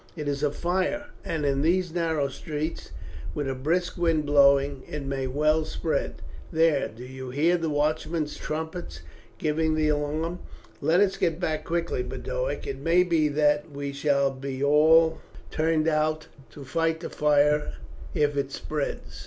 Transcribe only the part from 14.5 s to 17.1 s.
all turned out to fight the